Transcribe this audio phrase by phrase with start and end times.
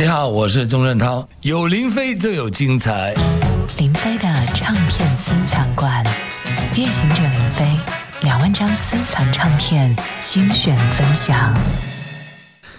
[0.00, 1.28] 你好，我是钟镇涛。
[1.40, 3.12] 有林飞就有精彩。
[3.78, 6.06] 林飞的唱片私藏馆，
[6.76, 7.66] 夜行者林飞
[8.22, 11.52] 两万张私藏唱片精选分享。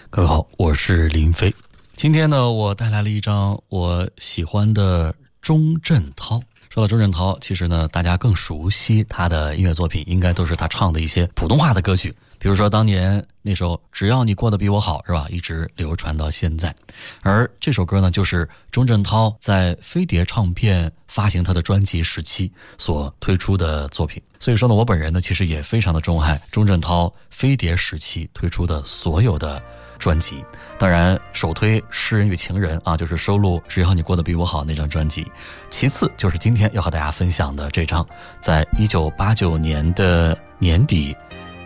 [0.09, 1.53] 各位好，我是林飞。
[1.93, 6.41] 今天呢，我带来了一张我喜欢的钟镇涛。
[6.69, 12.13] 说到钟镇涛，其实呢，大家更熟悉他的音乐作品，应该都是他唱的一些普通话的歌曲。
[12.37, 15.25] 比如说，当年那首《只要你过得比我好》，是吧？
[15.29, 16.73] 一直流传到现在。
[17.21, 24.21] 而这首歌呢，就是钟镇涛在飞碟唱片发行他的专辑时期所推出的作品。
[24.39, 29.59] 所以说呢，我本人呢，其实也非常的钟爱钟镇涛飞碟时期推出的所有的。
[29.99, 30.43] 专辑，
[30.77, 35.29] 当然首推《诗人与情人》啊，就是收录《只要你过得比我好》那张专辑。
[35.69, 38.03] 其次就是今天要和大家分享的这张，
[38.41, 41.15] 在一九八九年的年底，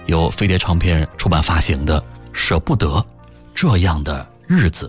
[0.07, 2.01] 由飞碟唱片出版发行的
[2.33, 3.05] 《舍不得
[3.53, 4.87] 这样的日子》。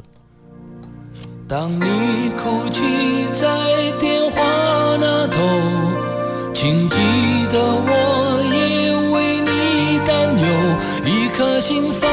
[1.47, 3.47] 当你哭泣在
[4.01, 4.41] 电话
[4.98, 5.42] 那头，
[6.55, 6.97] 请记
[7.53, 10.47] 得我也为你担忧，
[11.05, 12.11] 一颗心放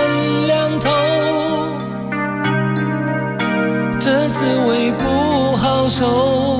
[4.41, 6.59] 滋味不好受，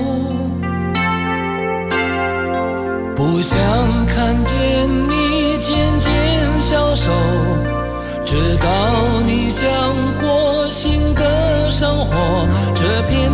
[3.16, 3.58] 不想
[4.06, 7.12] 看见你渐渐消瘦，
[8.24, 8.68] 知道
[9.26, 9.68] 你想
[10.22, 13.34] 过新的生活，这片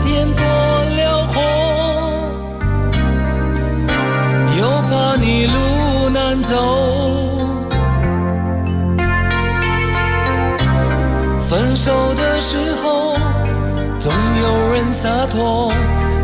[14.97, 15.71] 洒脱，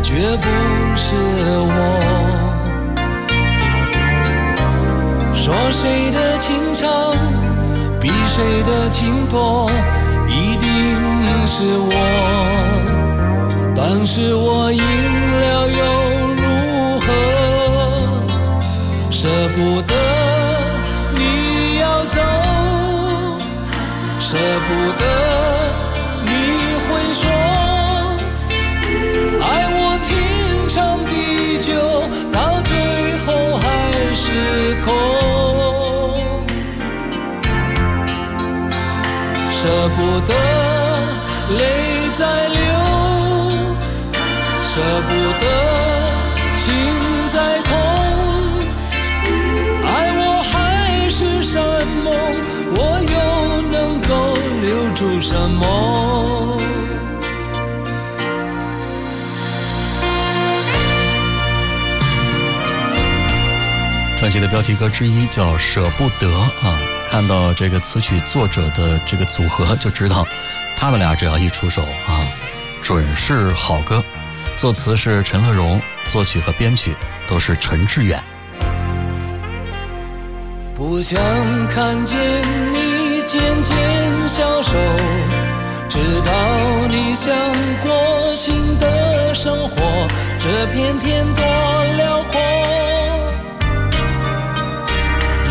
[0.02, 0.48] 绝不
[0.96, 1.14] 是
[1.70, 1.78] 我。
[5.32, 7.14] 说谁的情长
[8.00, 9.70] 比谁的情多，
[10.26, 10.66] 一定
[11.46, 11.94] 是我。
[13.76, 14.82] 但是我赢
[15.40, 15.84] 了又
[16.34, 16.42] 如
[16.98, 17.06] 何？
[19.08, 19.94] 舍不得
[21.14, 22.20] 你要走，
[24.18, 25.43] 舍不得。
[41.50, 42.56] 泪在流；
[44.62, 45.10] 舍不
[45.40, 45.44] 得，
[46.56, 46.72] 心
[47.28, 47.70] 在痛。
[49.86, 51.62] 爱我还是山
[52.02, 52.06] 盟，
[52.72, 53.14] 我又
[53.70, 54.12] 能够
[54.62, 55.62] 留住什么？
[64.18, 66.26] 专辑的标题歌之一叫《舍不得》
[66.66, 66.78] 啊。
[67.10, 70.26] 看到这个词曲作者的这个组合，就知道
[70.76, 72.20] 他们俩只要一出手啊，
[72.82, 74.02] 准是好歌。
[74.56, 76.94] 作词是陈乐融，作曲和编曲
[77.28, 78.22] 都是陈志远。
[80.76, 81.18] 不想
[81.68, 82.18] 看见
[82.72, 83.76] 你渐渐
[84.28, 84.72] 消瘦，
[85.88, 87.34] 知道你想
[87.82, 90.08] 过新的生活，
[90.38, 91.44] 这片天多
[91.96, 92.40] 辽阔。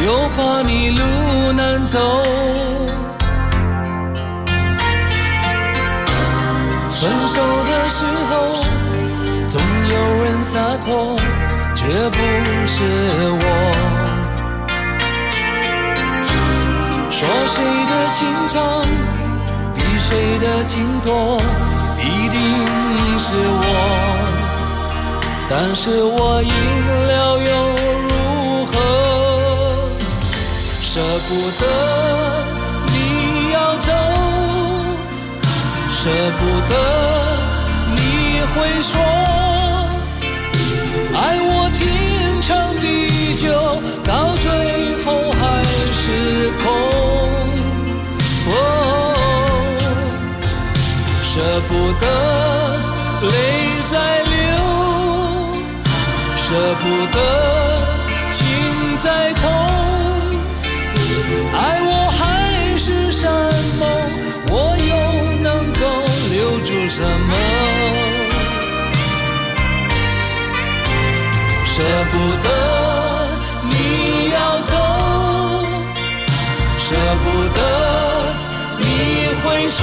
[0.06, 2.00] 又怕你路难走，
[7.34, 8.32] 手的时候
[9.48, 11.18] 总有人洒脱，
[11.74, 12.18] 却不
[12.68, 12.76] 是
[13.42, 13.46] 我。
[17.10, 17.18] 说
[17.48, 17.56] 谁
[17.90, 18.54] 的情长
[19.74, 20.74] 比谁的情
[21.04, 21.42] 多，
[21.98, 22.38] 一定
[23.18, 23.26] 是
[23.64, 23.66] 我，
[25.50, 26.54] 但是我赢
[27.08, 27.52] 了又
[28.04, 28.12] 如
[28.66, 28.72] 何。
[30.84, 31.30] 舍不
[31.60, 31.62] 得
[32.86, 32.96] 你
[33.54, 33.90] 要走，
[35.90, 36.02] 舍
[36.38, 36.74] 不得
[38.64, 38.96] 会说，
[41.14, 41.84] 爱我天
[42.42, 42.86] 长地
[43.36, 43.44] 久，
[44.06, 44.46] 到最
[45.04, 45.42] 后还
[46.00, 46.04] 是
[46.64, 46.66] 空。
[48.48, 48.50] 哦
[51.26, 51.34] 舍
[51.68, 52.06] 不得
[53.28, 53.32] 泪
[53.92, 53.94] 在
[54.32, 54.32] 流，
[56.38, 56.46] 舍
[56.80, 57.18] 不得
[58.32, 58.38] 情
[58.98, 59.42] 在痛。
[61.54, 62.22] 爱我还
[62.78, 63.22] 是山
[63.78, 63.82] 盟，
[64.48, 64.92] 我又
[65.42, 65.84] 能够
[66.32, 67.34] 留住什么？
[71.84, 72.48] 舍不得
[73.70, 73.76] 你
[74.32, 74.74] 要走，
[76.80, 77.60] 舍不得
[78.80, 78.84] 你
[79.44, 79.82] 会说，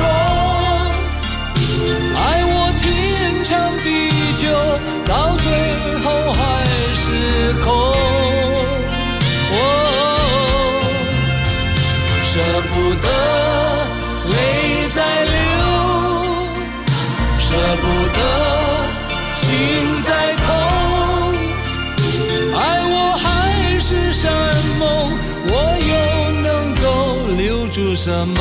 [28.03, 28.35] 什么？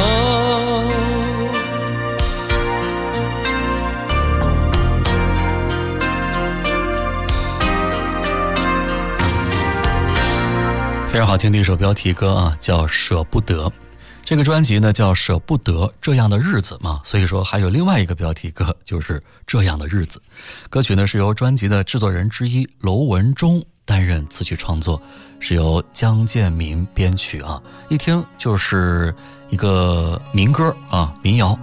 [11.09, 13.65] 非常好听的一首标题歌啊，叫《舍不得》。
[14.23, 20.21] 这个专辑呢叫《舍不得这样的日子》嘛，所以说还有另外一个标题歌，就是这样的日子。
[20.69, 25.01] 歌曲呢是由专辑的制作人之一娄文忠担任词曲创作，
[25.41, 27.61] 是由江建民编曲啊。
[27.89, 29.13] 一听就是
[29.49, 31.57] 一个民歌啊，民谣，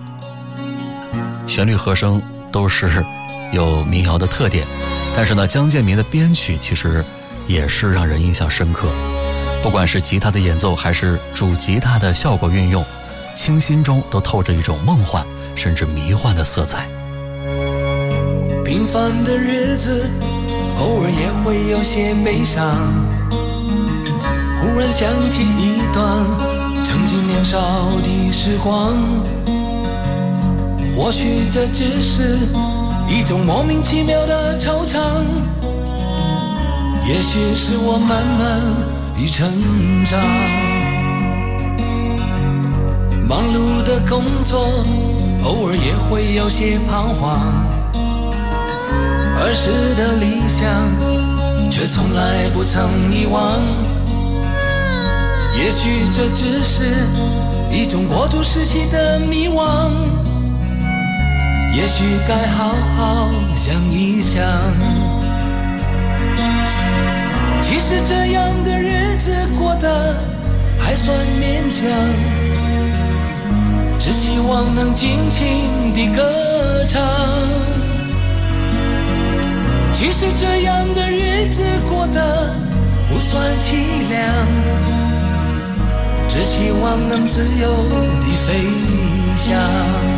[1.47, 3.05] 旋律和声都是
[3.53, 4.67] 有民谣的特点。
[5.15, 7.05] 但是呢，江建民的编曲其实
[7.47, 8.89] 也是让人印象深刻。
[9.63, 12.85] 不管是吉他的演奏，还是主吉他的效果运用，
[13.35, 16.87] 清新中都透着一种梦幻甚至迷幻的色彩。
[18.65, 20.11] 平凡的日子，
[20.79, 22.65] 偶尔也会有些悲伤。
[24.59, 26.25] 忽然想起一段
[27.23, 27.59] 年少
[28.03, 28.97] 的时光，
[30.95, 32.39] 或许这只是
[33.09, 34.99] 一种莫名其妙的惆怅，
[37.07, 38.97] 也许是我慢慢。
[39.19, 39.51] 已成
[40.05, 40.21] 长，
[43.27, 44.85] 忙碌的工作，
[45.43, 47.41] 偶尔也会有些彷徨。
[49.39, 53.86] 儿时的理想，却从来不曾遗忘。
[55.59, 56.85] 也许这只是
[57.73, 59.91] 一种过度时期的迷惘，
[61.75, 64.45] 也许该好好想一想。
[67.63, 70.15] 其实这样的日子过得
[70.79, 71.89] 还算勉强，
[73.99, 77.03] 只希望能尽情地歌唱。
[79.93, 82.51] 其实这样的日子过得
[83.09, 84.23] 不算凄凉，
[86.37, 87.89] 只希望能自由
[88.21, 88.69] 地飞
[89.37, 90.16] 翔。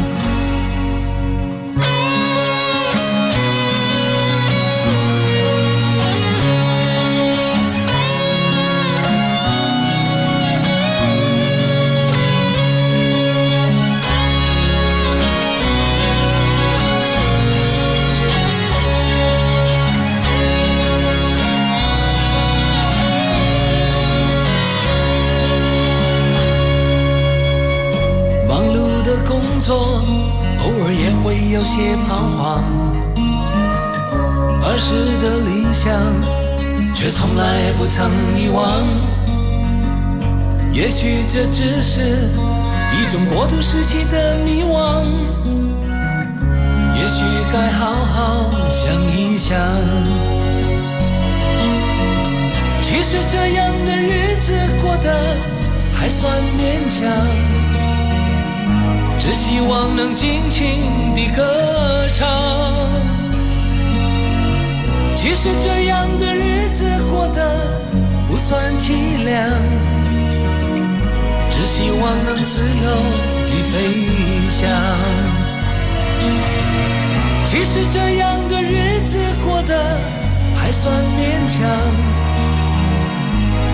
[32.28, 32.62] 徨，
[34.62, 35.92] 儿时的理想
[36.94, 38.86] 却从来不曾遗忘。
[40.72, 45.06] 也许这只是一种过渡时期的迷惘，
[46.94, 49.58] 也许该好好想一想。
[52.82, 54.52] 其实这样的日子
[54.82, 55.36] 过得
[55.92, 57.47] 还算勉强。
[59.28, 61.44] 只希望能尽情地歌
[62.14, 62.26] 唱。
[65.14, 67.82] 其实这样的日子过得
[68.26, 69.50] 不算凄凉，
[71.50, 72.88] 只希望能自由
[73.50, 74.08] 地飞
[74.48, 74.66] 翔。
[77.44, 80.00] 其实这样的日子过得
[80.56, 81.68] 还算勉强，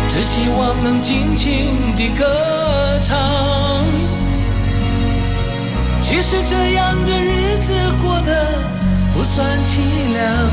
[0.09, 4.04] 只希望能尽情地歌唱。
[6.25, 8.49] 其实这样的日子过得
[9.13, 9.83] 不算凄
[10.15, 10.51] 凉，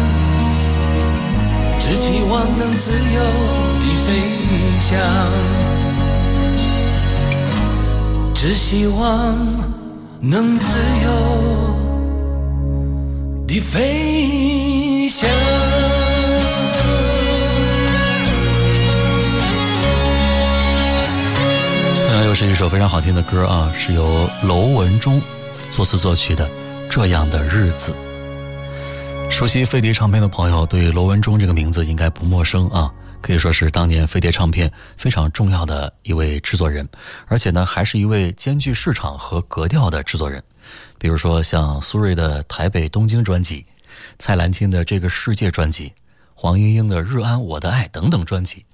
[1.79, 3.21] 只希望能自由
[3.79, 4.11] 地飞
[4.81, 4.99] 翔，
[8.35, 9.33] 只希望
[10.19, 11.09] 能自由
[13.47, 15.29] 地飞翔。
[22.25, 25.21] 又是一首非常好听的歌啊，是由娄文忠。
[25.71, 26.45] 作词作曲的
[26.89, 27.95] 《这样的日子》，
[29.31, 36.87] 熟悉飞碟唱片的朋友对罗文忠这个名字应该不陌生啊，可以说是当年飞碟唱片非常重要的一位制作人，
[37.27, 40.43] 而且呢，还是一位兼具市场和格调的制作人。
[40.99, 43.65] 比如说像苏芮的《台北东京》专辑，
[44.19, 45.93] 蔡澜清的《这个世界》专辑，
[46.35, 48.65] 黄莺莺的《日安我的爱》等等专辑。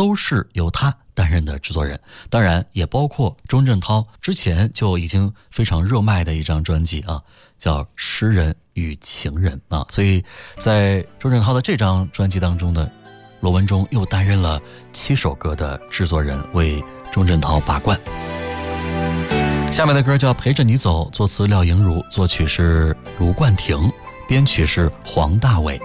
[0.00, 7.20] 都是由他担任的制作人，当然也包括钟镇涛之前就已经非常热卖的一张专辑啊，
[7.58, 10.24] 叫《诗人与情人》啊，所以
[10.56, 12.90] 在钟镇涛的这张专辑当中呢，
[13.40, 14.58] 罗文忠又担任了
[14.90, 18.00] 七首歌的制作人，为钟镇涛把关。
[19.70, 23.92] 下面的歌叫《陪着你走》，作词廖莹茹，作曲是卢冠廷，
[24.26, 25.78] 编曲是黄大炜。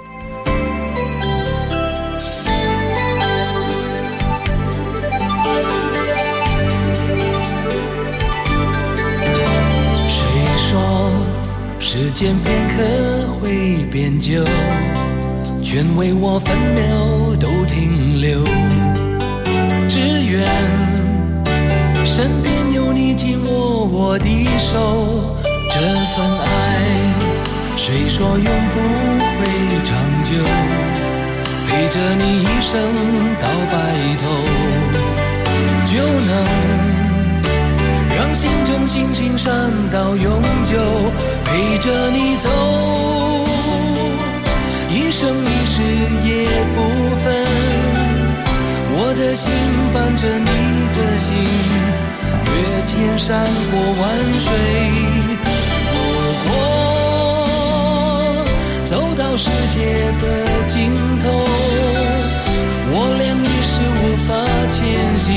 [11.98, 14.44] 时间片刻会变久，
[15.64, 16.84] 全为我分秒
[17.40, 18.44] 都停留。
[19.88, 20.46] 只愿
[22.06, 24.28] 身边有你紧握我的
[24.60, 25.38] 手，
[25.72, 26.48] 这份爱
[27.78, 28.80] 谁说永不
[29.38, 29.48] 会
[29.86, 30.34] 长久？
[31.66, 32.94] 陪着你一生
[33.40, 33.74] 到白
[34.20, 34.24] 头，
[35.86, 36.85] 就能。
[38.36, 39.50] 心中星星闪
[39.94, 40.76] 到永久，
[41.46, 42.50] 陪着你走，
[44.90, 45.82] 一生一世
[46.22, 46.78] 也不
[47.16, 47.24] 分。
[48.92, 49.50] 我的心
[49.94, 50.50] 伴着你
[50.92, 51.34] 的心，
[52.46, 52.52] 越
[52.84, 54.04] 千山过万
[54.38, 54.52] 水。
[55.94, 55.98] 如
[56.44, 56.52] 果
[58.84, 59.80] 走到世界
[60.22, 60.24] 的
[60.68, 61.26] 尽头，
[62.92, 64.30] 我俩一世无法
[64.70, 64.76] 前
[65.20, 65.32] 行。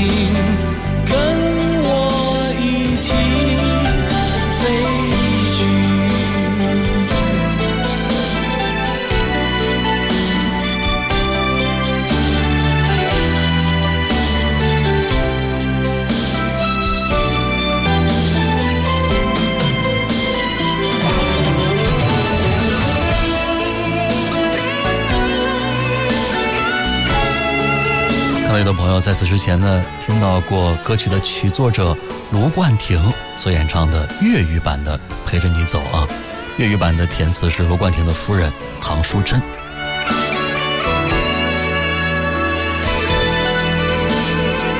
[28.79, 31.93] 朋友在此之前呢，听到过歌曲的曲作者
[32.31, 36.07] 卢冠廷所演唱的粤语版的《陪着你走》啊，
[36.55, 38.49] 粤语版的填词是卢冠廷的夫人
[38.81, 39.41] 唐淑珍。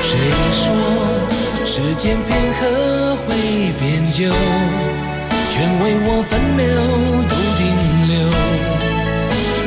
[0.02, 0.18] 谁
[0.50, 0.72] 说
[1.66, 3.34] 时间片刻会
[3.78, 4.32] 变旧？
[5.52, 6.64] 全为我分秒
[7.28, 7.60] 都停
[8.08, 8.14] 留。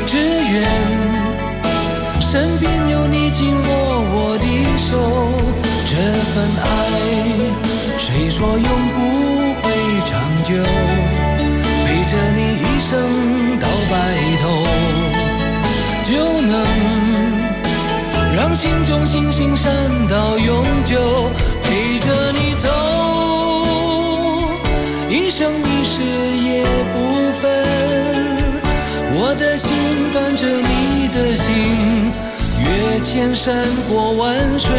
[0.08, 0.18] 只
[0.54, 0.64] 愿
[2.20, 3.83] 身边有你紧握。
[4.84, 4.98] 手，
[5.88, 6.66] 这份爱，
[7.98, 8.96] 谁说永不
[9.62, 9.66] 会
[10.06, 10.12] 长
[10.44, 10.52] 久？
[11.86, 12.92] 陪着你一生
[13.60, 13.94] 到白
[14.42, 14.44] 头，
[16.04, 16.12] 就
[16.42, 16.54] 能
[18.36, 19.72] 让心中星星闪
[20.10, 21.32] 到永久。
[21.64, 22.68] 陪着你走，
[25.10, 26.02] 一生一世
[26.46, 26.96] 也不
[27.40, 27.42] 分。
[29.16, 29.72] 我的心
[30.14, 32.12] 伴着你的心。
[32.76, 34.70] 越千山过万水，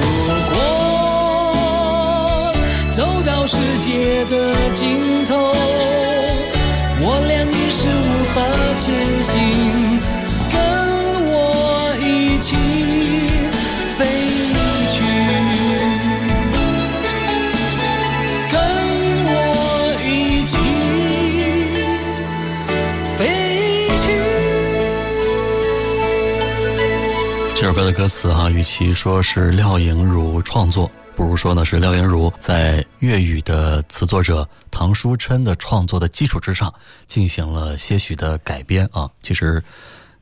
[0.00, 0.06] 如
[0.50, 0.54] 果
[2.92, 4.34] 走到世界的
[4.72, 5.52] 尽头，
[7.00, 8.36] 我俩已是无法
[8.78, 8.84] 前
[9.22, 9.32] 行，
[27.92, 36.72] 歌词哈，与其说是廖颖如创作，不如说呢是廖颖如在粤语的词作者唐书琛的创作的基础之上，
[37.06, 39.10] 进行了些许的改编啊。
[39.22, 39.62] 其实，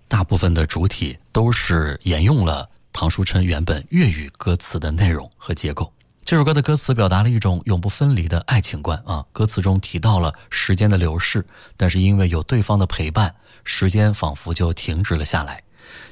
[0.08, 5.92] 大部分的主体都是沿用了唐书琛原本粤语歌词的内容和结构。
[6.24, 9.24] 这首歌的歌词表达了一种永不分离的爱情观啊。
[9.32, 11.44] 歌词中提到了时间的流逝，
[11.76, 15.62] 但是因为有对方的陪伴，时间仿佛就停止了下来。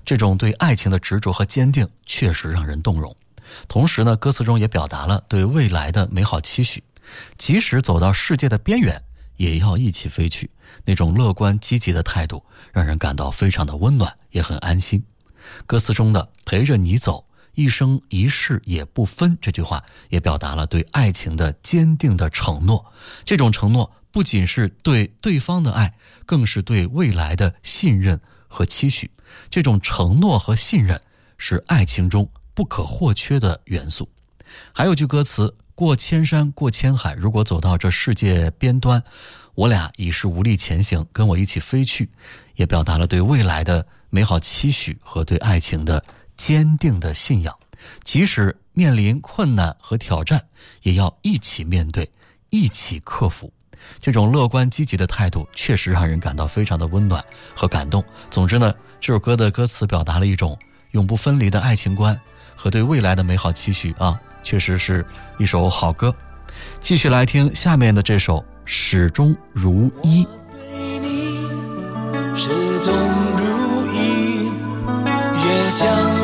[0.09, 3.15] 这种对爱情的执着和坚定，确实让人动容。
[3.69, 6.83] 同时呢，歌词中也表达了对未来的美好期许，
[7.37, 9.03] 即使走到世界的边缘，
[9.37, 10.51] 也要一起飞去。
[10.87, 15.05] 那种乐观积极的态度，让人感到非常的温暖，也很安心。
[15.67, 22.91] 歌词中的“陪着你走，一生一世也不分”这句话，也表达了对爱情的坚定的承诺。
[23.27, 29.09] 这种承诺不仅是对对方的爱，更是对未来的信任和期许。
[29.49, 31.01] 这种承诺和信任
[31.37, 34.09] 是爱情中不可或缺的元素。
[34.73, 39.03] 还有句歌词：“过千山，过千海，如果走到这世界边端，
[39.55, 42.11] 我俩已是无力前行，跟我一起飞去。”
[42.57, 46.03] 也表达了对未来的美好期许和对爱情的
[46.37, 47.57] 坚定的信仰。
[48.03, 50.45] 即使面临困难和挑战，
[50.83, 52.11] 也要一起面对，
[52.51, 53.53] 一起克服。
[54.01, 58.03] 这种乐观积极的态度，确实让人感到非常的温暖和感动。
[58.31, 58.75] 总之呢。
[59.01, 60.59] 这首歌的歌词表达了一种
[60.91, 62.21] 永不分离的爱情观
[62.57, 65.07] 和对未来的美好期许啊，确实是
[65.39, 66.13] 一首好歌。
[66.81, 70.25] 继续来听下面的这首《始终如一》。
[72.35, 72.49] 始
[72.81, 72.93] 终
[73.37, 74.47] 如一，
[75.45, 76.18] 也想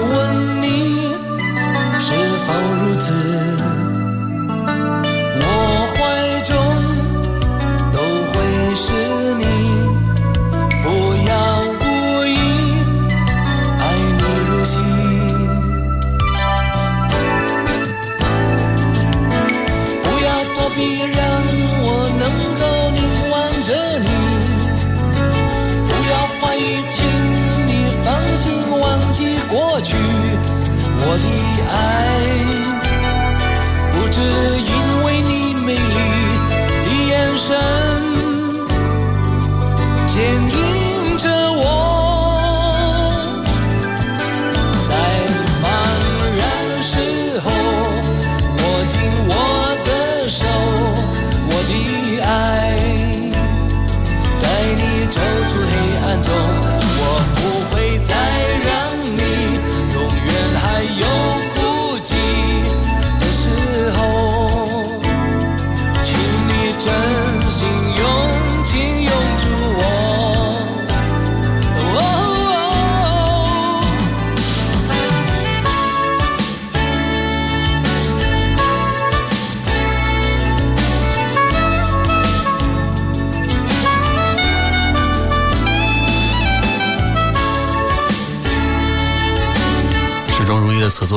[34.24, 36.38] 是因为你美丽
[36.86, 37.83] 的眼神。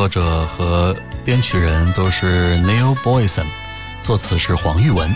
[0.08, 0.96] 作者和
[1.26, 3.48] 编曲人都是 Neil Boyson，
[4.02, 5.14] 作词是黄玉文。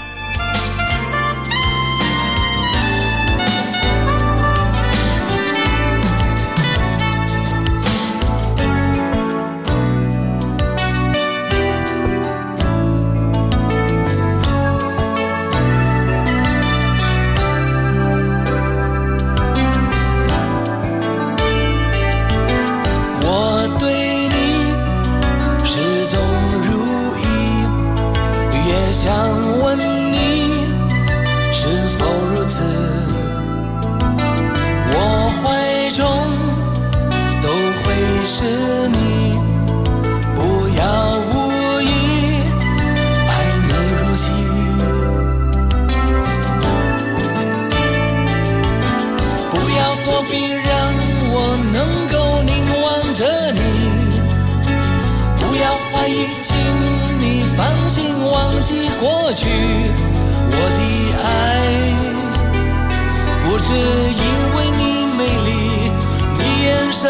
[59.02, 60.82] 过去我的
[61.24, 61.26] 爱
[63.44, 64.24] 不是因
[64.56, 64.82] 为你
[65.18, 65.50] 美丽
[66.38, 67.10] 你眼神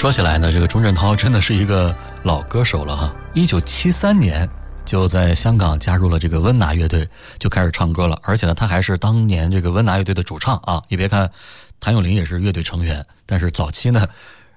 [0.00, 3.14] 说起来呢，这个钟镇涛真的是一个老歌手了哈。
[3.34, 4.48] 一九七三年
[4.86, 7.06] 就在香港加入了这个温拿乐队，
[7.38, 8.18] 就开始唱歌了。
[8.22, 10.82] 而且呢，他还是当年这个温拿乐队的主唱啊。
[10.88, 11.30] 你别看
[11.80, 14.08] 谭咏麟也是乐队成员，但是早期呢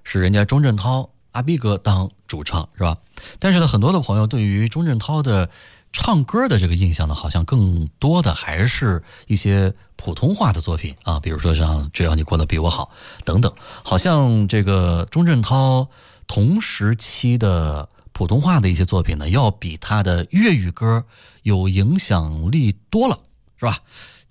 [0.06, 2.96] 是人家钟镇涛阿逼哥当主唱是吧？
[3.38, 5.50] 但是呢，很多的朋友对于钟镇涛的
[5.94, 9.74] 唱歌的这个印象呢，好像更多的还是一些。
[9.96, 12.92] 普通话的作品啊，比如说像《只要你过得比我好》
[13.24, 13.54] 等等，
[13.86, 15.88] 好像这个钟镇涛
[16.28, 21.06] 同时期的普通话的一些作品呢，要比他的粤语歌
[21.44, 23.18] 有影响力多了，
[23.56, 23.78] 是吧？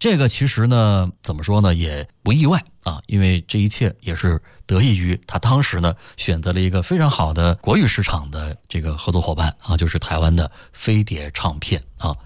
[0.02, 12.16] 这个其实呢，怎么说呢，也不意外啊，因为这一切也是得益于他当时呢选择了一个非常好的国语市场的这个合作伙伴啊，就是台湾的飞碟唱片啊。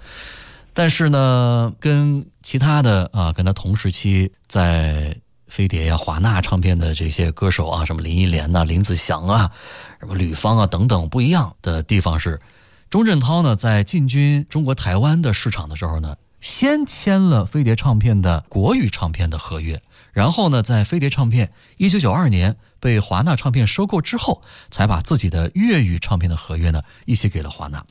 [0.73, 5.15] 但是呢，跟其他的啊，跟他同时期在
[5.47, 9.53] 飞碟呀、华纳唱片的这些歌手啊，什么林忆莲呐、林子祥啊、
[10.01, 12.41] 什么吕方啊等等不一样的地方是，
[12.89, 27.85] 钟镇涛呢在进军中国台湾的市场的时候呢，先签了飞碟唱片的国语唱片的合约，然后呢，在飞碟唱片一九九二年被华纳唱片收购之后，才把自己的粤语唱片的合约呢一起给了华纳。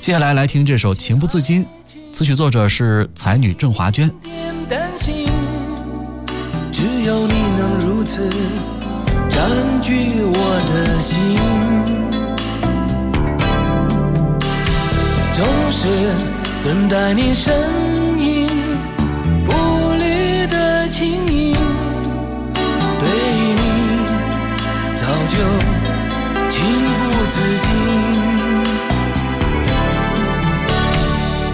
[0.00, 1.64] 接下来来听这首《情不自禁》。
[2.12, 4.12] 词曲作者是才女郑华娟。
[6.72, 8.28] 只有你能如此
[9.28, 9.48] 占
[9.80, 10.34] 据我
[10.68, 11.38] 的心，
[15.32, 15.86] 总是
[16.64, 17.54] 等待你身，
[19.50, 21.54] 步履的轻盈，
[23.00, 23.04] 对
[23.58, 23.62] 你
[24.96, 25.34] 早就
[26.48, 26.54] 情
[26.96, 27.66] 不自禁。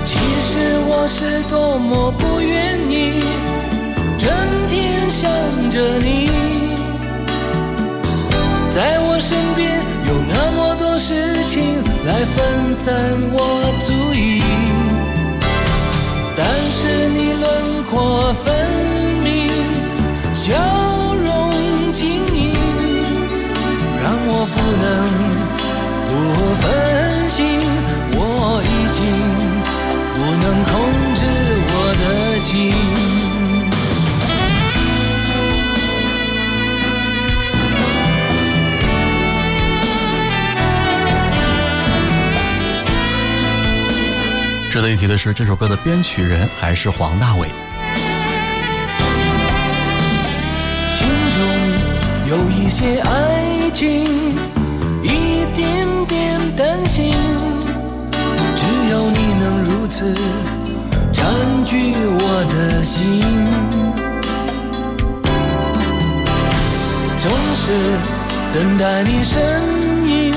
[0.04, 0.52] 其实
[0.88, 2.54] 我是多么不愿
[2.88, 2.94] 意
[4.18, 4.28] 整
[4.68, 5.28] 天想
[5.70, 6.30] 着你，
[8.68, 11.10] 在我身边有那么多事
[11.48, 12.94] 情来分散
[13.32, 13.36] 我
[17.86, 18.52] 轮廓分
[19.22, 19.48] 明，
[20.34, 20.52] 笑
[21.14, 22.52] 容晶莹，
[24.02, 24.86] 让我不能
[26.08, 26.12] 不
[26.54, 26.64] 分
[27.30, 27.44] 心，
[28.12, 28.18] 我
[28.64, 28.98] 已经。
[30.16, 30.72] 不能控
[31.14, 31.20] 制
[31.68, 32.04] 我的
[32.42, 32.50] 情。
[44.70, 47.46] 值得一提的是，这首歌的编曲人还是黄大炜。
[52.66, 53.86] 一些爱情，
[55.00, 57.14] 一点点担心。
[58.56, 60.12] 只有你能如此
[61.12, 61.24] 占
[61.64, 63.22] 据我的心，
[67.20, 67.70] 总是
[68.52, 69.40] 等待你身
[70.08, 70.34] 影，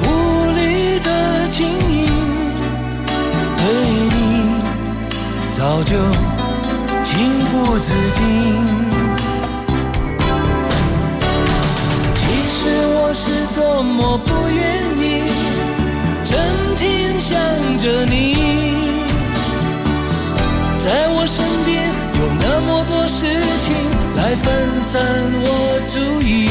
[0.00, 0.04] 步
[0.52, 2.08] 履的轻盈，
[3.56, 3.64] 对
[4.14, 4.54] 你
[5.50, 5.96] 早就
[7.02, 7.18] 情
[7.50, 8.93] 不自禁。
[13.16, 14.58] 是多么不愿
[14.98, 15.22] 意，
[16.24, 16.36] 整
[16.76, 17.38] 天想
[17.78, 18.34] 着你，
[20.76, 23.24] 在我身边有那么多事
[23.62, 23.72] 情
[24.16, 25.00] 来分散
[25.44, 25.46] 我
[25.88, 26.50] 注意，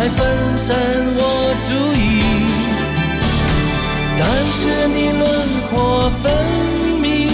[0.00, 0.74] 来分散
[1.14, 1.20] 我
[1.68, 2.22] 注意，
[4.18, 4.22] 但
[4.56, 5.22] 是你轮
[5.68, 6.32] 廓分
[7.02, 7.28] 明，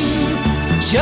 [0.81, 1.01] 像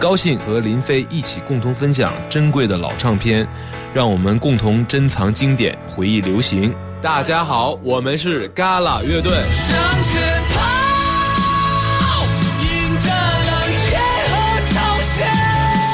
[0.00, 3.46] 高兴和林飞一起共同分享珍贵的老唱片，
[3.92, 6.74] 让我们共同珍藏经典，回忆流行。
[7.02, 9.30] 大家好，我们是 Gala 乐队。
[9.30, 12.24] 向前跑，
[12.62, 13.52] 迎着冷
[13.92, 13.98] 夜
[14.30, 14.32] 和
[14.72, 15.12] 潮汐，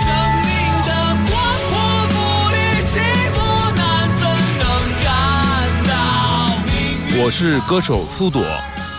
[0.04, 0.06] 生
[0.46, 0.48] 命
[0.86, 0.90] 的
[1.26, 1.34] 广
[1.66, 1.74] 阔
[2.06, 2.14] 不
[2.54, 2.56] 离
[2.94, 2.96] 寂
[3.34, 3.36] 寞
[3.74, 3.82] 难
[4.20, 4.22] 怎
[4.60, 4.64] 能
[5.02, 5.10] 感
[5.88, 5.90] 到？
[7.24, 8.40] 我是歌手苏朵。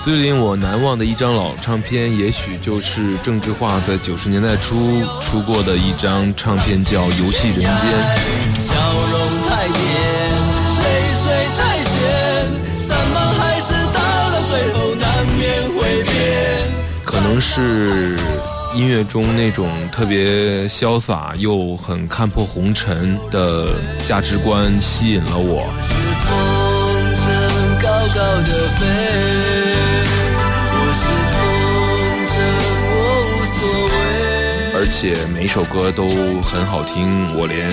[0.08, 7.68] 最令我难忘的一张老唱片，也许就是郑智化在九十年代初出过的一张唱片，叫《游戏人间》。
[8.58, 8.74] 笑
[9.12, 9.76] 容太甜，
[10.80, 11.92] 泪水太咸，
[12.80, 16.14] 山盟海誓到了最后难免会变。
[17.04, 18.18] 可能是
[18.74, 23.68] 音乐中那种特别潇洒又很看破红尘的
[24.08, 25.70] 价值观吸引了我。
[25.82, 25.94] 是
[26.24, 28.86] 风筝高高的飞，
[34.90, 36.08] 且每一首歌都
[36.42, 37.72] 很好听，我连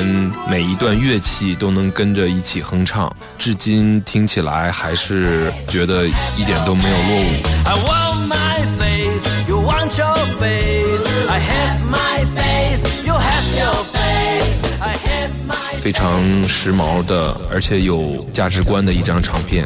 [0.50, 7.26] 每一段乐器都能跟着一起哼唱，至今听起来还是觉得一点都没有落伍。
[7.64, 11.06] I want my face, you want your face.
[11.28, 14.80] I have my face, you have your face.
[14.80, 19.64] I have my 非常时髦的，而且有价值观的一张唱片。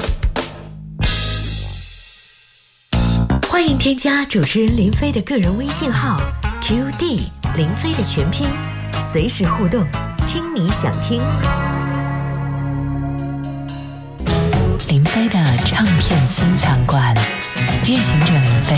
[3.48, 6.20] 欢迎添加主持人林飞的个人微信号
[6.60, 8.46] QD 林飞的全拼，
[8.98, 9.86] 随时互动，
[10.26, 11.22] 听你想听。
[14.88, 17.14] 林飞的唱片私藏馆，
[17.84, 18.76] 夜行者林飞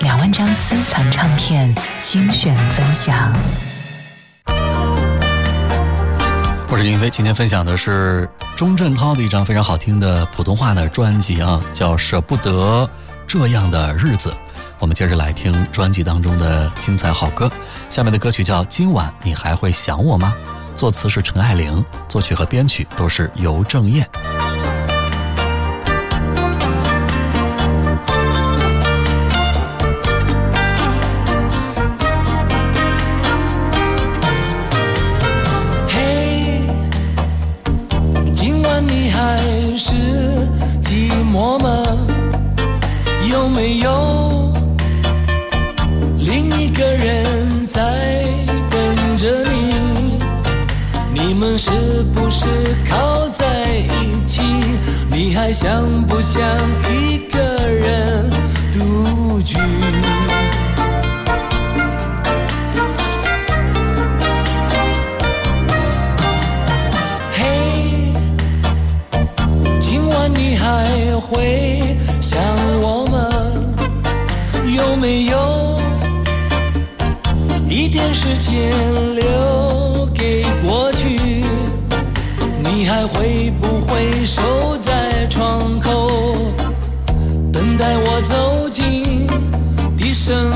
[0.00, 3.32] 两万张私藏唱片精选分享。
[6.68, 12.88] 我是林飞，今天分享的是钟镇涛的一张非常好听的普通话的专辑啊，叫《舍不得
[13.26, 14.30] 这样的日子》。
[14.78, 17.50] 我们接着来听专辑当中的精彩好歌。
[17.88, 20.34] 下面的歌曲叫《今晚你还会想我吗》，
[20.76, 24.08] 作词是陈爱玲，作曲和编曲都是尤正燕。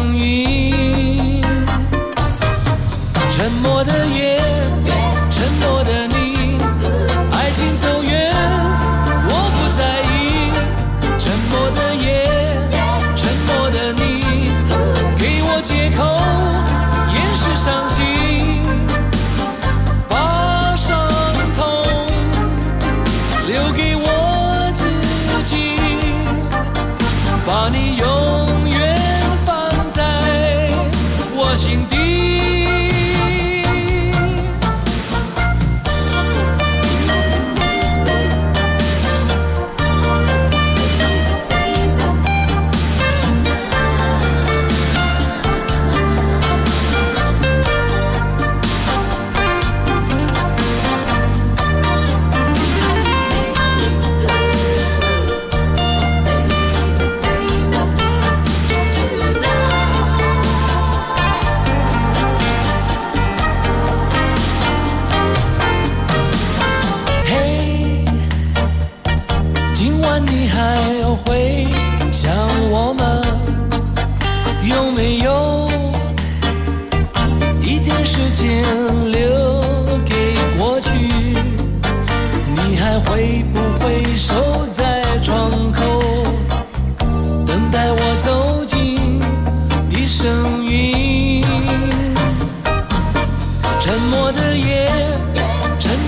[0.00, 1.42] 的声音？
[3.30, 4.40] 沉默的夜，
[5.30, 6.58] 沉默的你，
[7.32, 8.32] 爱情走远，
[9.28, 10.14] 我不在意。
[11.18, 12.08] 沉默的夜，
[13.14, 14.50] 沉默的你，
[15.18, 16.02] 给我借口，
[17.12, 17.99] 掩饰伤心，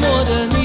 [0.03, 0.62] 默的你，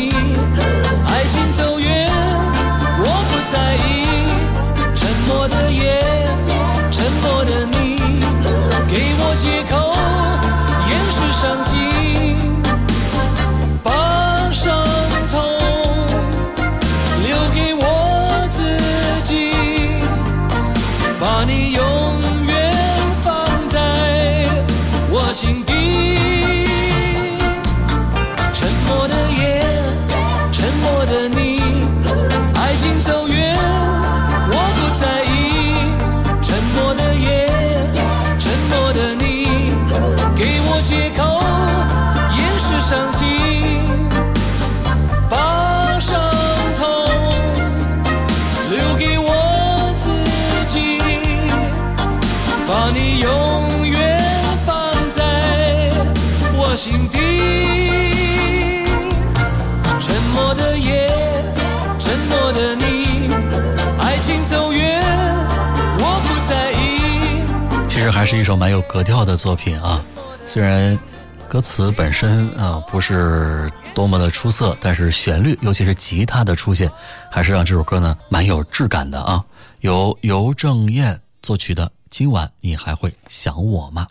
[68.28, 70.04] 是一首蛮有格调的作品啊。
[70.46, 71.00] 虽然
[71.48, 76.92] 歌词本身啊不是多么的出色，但是旋律，尤其是吉他的出现，
[77.32, 79.46] 还是让这首歌呢蛮有质感的啊。
[79.80, 84.06] 由尤正燕作曲的《今晚你还会想我吗》。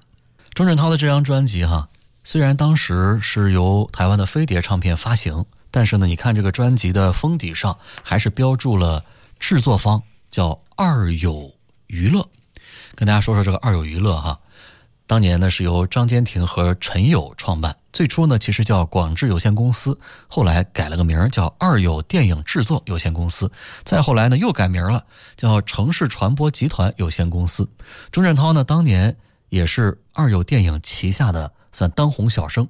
[0.54, 1.86] 钟镇涛的这张专辑哈，
[2.24, 9.04] 虽然当时是由台湾的飞碟唱片发行，但是呢，你看这个专辑的封底上还是标注了
[9.38, 11.52] 制作方叫二友
[11.88, 12.26] 娱乐。
[12.94, 14.38] 跟大家说说这个二友娱乐哈，
[15.06, 23.50] 当年呢是由张坚庭和陈友创办，最初呢其实叫广智有限公司，后来改了个名儿叫二友电影制作有限公司，
[23.84, 25.04] 再后来呢又改名了，
[25.36, 27.68] 叫城市传播集团有限公司。
[28.10, 29.16] 钟镇涛呢当年
[29.48, 32.66] 也是二友电影旗下的算当红小生。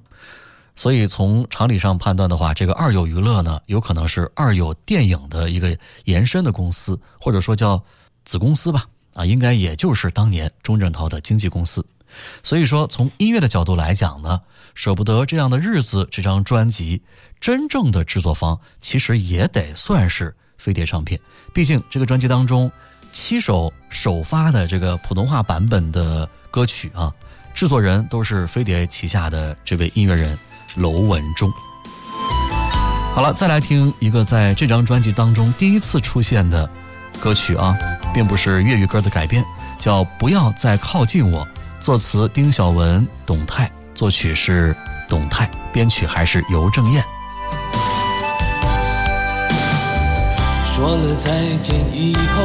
[0.75, 7.83] 所以从常理上判断的话，这个二友娱乐呢，有可能是二友电影的一个延伸的公司，或者说叫
[8.25, 8.85] 子公司吧。
[9.17, 11.85] 啊，应该也就是当年钟镇涛的经纪公司。
[12.43, 14.39] 所以说，从音乐的角度来讲呢，
[14.75, 17.01] 舍不得这样的日子这张专辑，
[17.41, 21.19] 真正的制作方其实也得算是飞碟唱片。
[21.53, 22.71] 毕竟这个专辑当中
[23.11, 27.11] 七首首发的这个普通话版本的歌曲啊，
[27.53, 30.37] 制作人都是飞碟旗下的这位音乐人
[30.75, 31.51] 娄文忠。
[33.13, 36.69] 好了，再来听一个在这张专辑当中第一次出现的
[37.17, 37.77] 歌曲啊，
[38.13, 39.43] 并不是粤语歌的改编，
[39.79, 41.45] 叫《不要再靠近我》，
[41.81, 44.75] 作词丁晓文、董泰，作曲是
[45.09, 47.03] 董泰，编曲还是尤正燕。
[50.73, 51.31] 说了再
[51.63, 52.43] 见以后，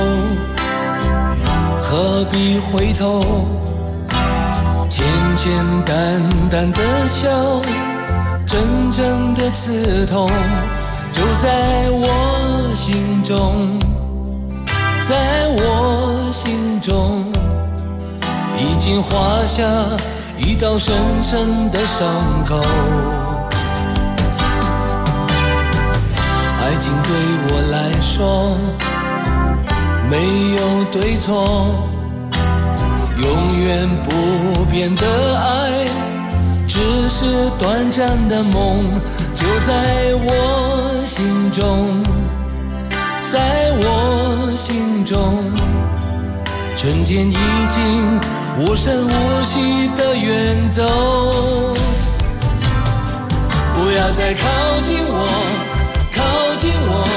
[1.80, 3.46] 何必回头？
[4.88, 5.04] 简
[5.37, 5.54] 简
[5.85, 7.30] 单单的笑，
[8.46, 10.28] 真正的刺痛
[11.12, 13.78] 就在我心中。
[15.02, 17.24] 在我心中
[18.56, 19.64] 已经划下
[20.38, 22.06] 一道深深的伤
[22.46, 22.62] 口。
[26.60, 27.10] 爱情对
[27.48, 28.56] 我来说
[30.08, 30.16] 没
[30.56, 31.88] 有对错，
[33.20, 35.04] 永远不变的
[35.36, 35.84] 爱
[36.68, 36.78] 只
[37.10, 38.84] 是短暂的梦，
[39.34, 42.21] 就在我心中。
[43.33, 43.40] 在
[43.77, 45.42] 我心中，
[46.77, 47.35] 春天已
[47.71, 48.21] 经
[48.59, 50.83] 无声无息的远走。
[53.75, 54.45] 不要再靠
[54.85, 55.27] 近我，
[56.12, 56.21] 靠
[56.59, 57.09] 近我，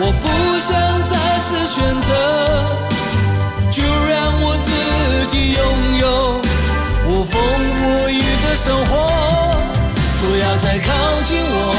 [0.00, 0.28] 我不
[0.60, 0.76] 想
[1.08, 2.12] 再次选择，
[3.70, 4.68] 就让我自
[5.28, 5.64] 己拥
[5.98, 6.04] 有
[7.08, 8.92] 无风无雨的生活。
[10.20, 10.92] 不要再靠
[11.24, 11.74] 近我，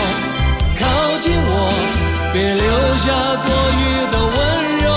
[0.80, 2.15] 靠近我。
[2.36, 2.64] 别留
[2.98, 3.06] 下
[3.46, 4.38] 多余的温
[4.84, 4.88] 柔，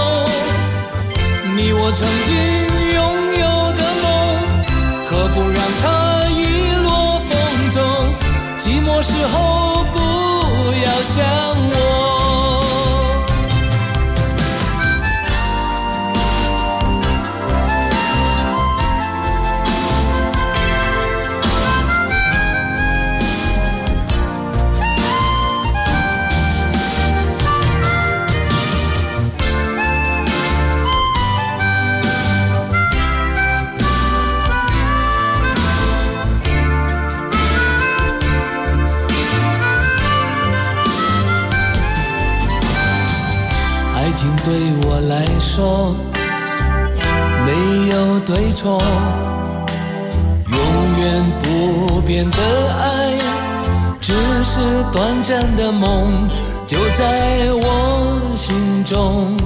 [1.55, 2.29] 你我曾经
[2.95, 2.99] 拥
[3.39, 3.47] 有
[3.79, 4.05] 的梦，
[5.07, 5.87] 何不让它
[6.31, 6.43] 遗
[6.83, 6.89] 落
[7.21, 7.31] 风
[7.71, 7.79] 中？
[8.59, 9.37] 寂寞时候
[9.93, 9.97] 不
[10.83, 11.15] 要想
[44.19, 44.29] 情。
[44.45, 44.53] 对
[44.83, 45.95] 我来说，
[47.47, 47.53] 没
[47.89, 48.83] 有对错，
[50.51, 50.59] 永
[50.99, 52.39] 远不变的
[52.81, 53.17] 爱，
[54.01, 54.59] 只是
[54.93, 56.29] 短暂的梦，
[56.67, 59.37] 就在我心中，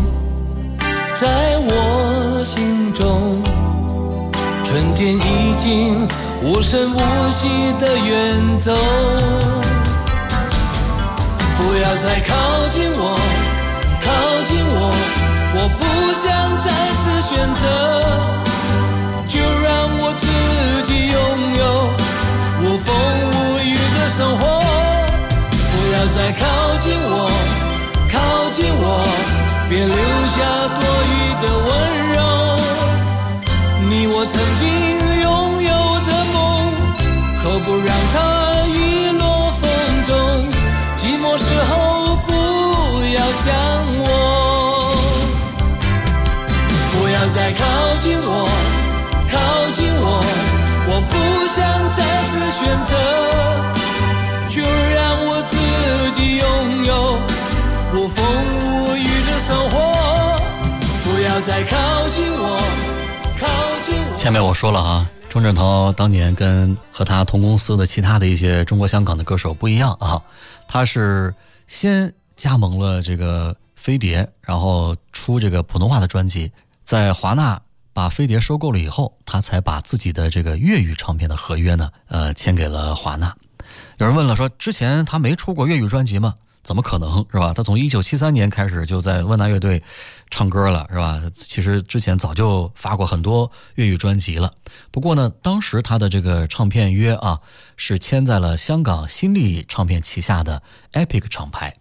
[1.20, 1.28] 在
[1.66, 3.42] 我心中，
[4.64, 6.08] 春天已经
[6.42, 8.72] 无声无息的远走，
[11.58, 13.18] 不要再靠近我。
[14.12, 14.76] 靠近我，
[15.54, 15.80] 我不
[16.20, 16.24] 想
[16.64, 16.66] 再
[17.00, 17.64] 次选择，
[19.26, 20.22] 就让我自
[20.84, 21.16] 己拥
[21.56, 21.62] 有
[22.60, 24.40] 无风无雨的生活。
[25.72, 26.40] 不要再靠
[26.80, 27.14] 近我，
[28.12, 28.14] 靠
[28.50, 28.84] 近我，
[29.70, 29.96] 别留
[30.28, 30.36] 下
[30.78, 31.68] 多余的温
[32.12, 32.16] 柔。
[33.88, 34.62] 你我曾经
[35.22, 35.26] 拥
[35.62, 35.72] 有
[36.06, 36.36] 的梦，
[37.42, 38.14] 何不让它
[38.68, 38.76] 遗
[39.18, 39.22] 落
[39.60, 39.62] 风
[40.06, 40.10] 中？
[40.98, 41.72] 寂寞时候
[43.32, 43.52] 想
[43.98, 44.04] 我
[46.92, 47.22] 不要。
[47.32, 47.64] 再靠
[48.00, 48.46] 近我，
[49.30, 50.22] 靠近我，
[50.86, 51.14] 我不
[51.48, 51.64] 想
[51.96, 52.92] 再次选择，
[54.50, 55.56] 就让我自
[56.12, 57.18] 己拥有
[57.94, 58.22] 无风
[58.58, 59.74] 无雨的生活。
[61.04, 61.76] 不要再靠
[62.10, 62.60] 近我，
[63.40, 63.46] 靠
[63.82, 64.18] 近我。
[64.18, 70.20] 下面我说了啊，钟镇涛当年跟和他同公司的其他的一些中国香港的歌手不一样啊，
[70.68, 71.34] 他是
[71.66, 76.50] 先加盟了这个飞碟，然后出这个普通话的专辑。
[76.84, 77.60] 在华纳
[77.92, 83.34] 把飞碟收购了以后，他才把自己的这个粤语唱片的合约呢，呃，签给了华纳。
[83.98, 86.34] 有人问了，说之前他没出过粤语专辑吗？
[86.62, 87.52] 怎么可能是吧？
[87.52, 89.82] 他从一九七三年开始就在万达乐队
[90.30, 91.20] 唱歌了，是吧？
[91.34, 94.52] 其实之前早就发过很多粤语专辑了。
[94.92, 97.40] 不过呢，当时他的这个唱片约啊，
[97.76, 100.62] 是签在了香港新力唱片旗下的
[100.92, 101.74] Epic 厂牌。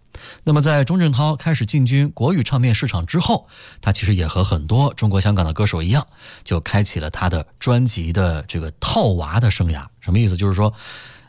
[0.44, 3.46] 那么，在钟镇涛开始进军国语唱片市场之后，
[3.80, 6.06] 他其实也和很多中国香港的歌手一样，
[6.44, 9.84] 就开启了他的专辑的这个套娃的生涯。
[10.00, 10.36] 什么意思？
[10.36, 10.72] 就是说，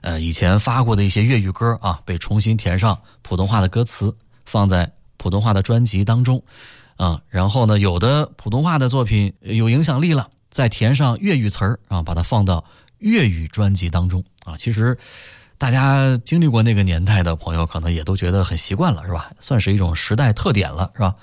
[0.01, 4.15] 呃，以前发过的一些粤语歌啊，被重新填上普通话的歌词，
[4.45, 6.43] 放在普通话的专辑当中，
[6.97, 12.63] 啊，然后呢，有的普通话的作品有影响力了，再填上粤语词儿啊，把它放到
[12.97, 14.97] 粤语专辑当中啊，其实。
[15.63, 19.31] 大家经历过那个年代的朋友，可能也都觉得很习惯了，是吧？
[19.39, 21.15] 算是一种时代特点了，是吧？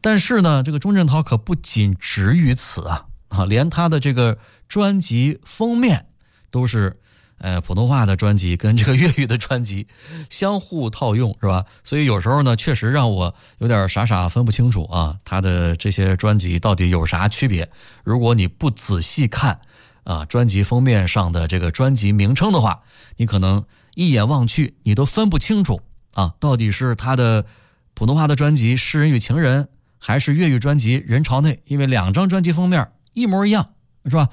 [0.00, 3.04] 但是呢，这个钟镇涛可不仅止于此啊！
[3.28, 6.06] 啊，连他的这个专辑封面
[6.50, 6.98] 都是，
[7.36, 9.86] 呃，普通话的专辑跟这个粤语的专辑
[10.30, 11.66] 相互套用，是吧？
[11.84, 17.70] 所以有时候呢，确实让我有点傻傻分不清楚啊，他的这些专辑到底有啥区别？
[18.04, 19.60] 如果你不仔细看。
[20.06, 22.82] 啊，专辑封面上的这个专辑名称的话，
[23.16, 23.64] 你可能
[23.96, 25.80] 一眼望去，你都分不清楚
[26.12, 27.44] 啊，到底是他的
[27.92, 29.64] 普通话的专辑《诗人与情人》，
[29.98, 31.54] 还是粤语专辑《人潮内》？
[31.64, 33.70] 因为两张专辑封面一模一样，
[34.04, 34.28] 是吧？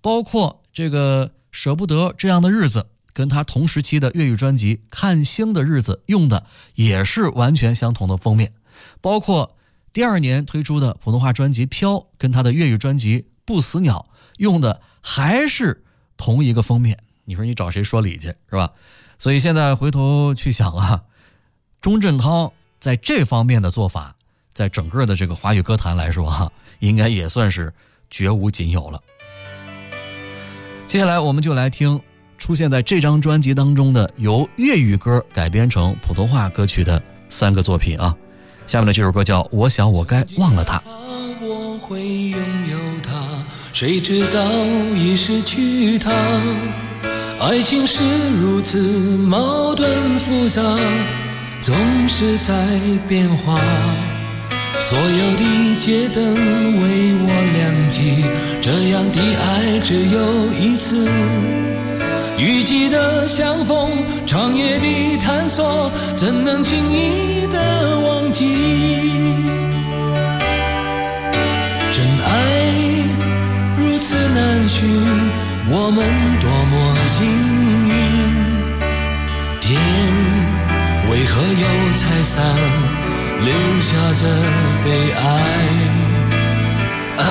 [0.00, 2.80] 包括这个《舍不得这样的日子》，
[3.12, 8.52] 跟他同时期的粤语专辑《看星的日子》用的也是完全相同的封面，
[9.00, 9.54] 包括
[9.92, 14.08] 第二年推出的普通话专辑《飘》跟他的粤语专辑《不死鸟》
[14.38, 15.82] 用的还是
[16.16, 18.70] 同一个封面，你说你找谁说理去是吧？
[19.18, 21.02] 所以现在回头去想啊，
[21.80, 24.14] 钟镇涛在这方面的做法，
[24.52, 27.72] 在整个的这个华语歌坛来说哈，应该也算是
[28.10, 29.00] 绝无仅有了。
[30.86, 32.00] 接下来我们就来听
[32.36, 38.14] 出现在这张专辑当中的由粤语歌改编成普通话歌曲的三个作品啊。
[38.66, 40.78] 下面的这首歌叫《我想我该忘了他》。
[41.40, 42.38] 我会拥
[42.70, 42.78] 有，
[43.72, 44.38] 谁知早
[44.94, 46.12] 已失去它。
[47.40, 48.02] 爱情是
[48.40, 50.62] 如此矛盾复杂，
[51.60, 51.74] 总
[52.06, 52.54] 是在
[53.08, 53.58] 变化。
[54.82, 58.24] 所有的街灯为我亮起，
[58.60, 61.08] 这样的爱只有一次。
[62.38, 63.90] 雨季的相逢，
[64.26, 68.44] 长夜的探索，怎能轻易的忘记？
[74.34, 74.88] 难寻，
[75.68, 75.98] 我们
[76.40, 76.72] 多么
[77.06, 77.18] 幸
[77.88, 77.90] 运。
[79.60, 79.64] 天
[81.10, 81.66] 为何又
[81.96, 82.34] 拆散，
[83.44, 84.22] 留下这
[84.84, 85.20] 悲哀？
[87.18, 87.24] 啊，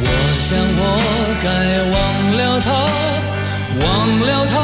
[0.00, 0.04] 我
[0.40, 0.48] 想
[0.78, 0.82] 我
[1.42, 1.46] 该
[1.92, 1.94] 忘
[2.36, 2.66] 了他。
[3.78, 3.84] 忘
[4.20, 4.54] 了他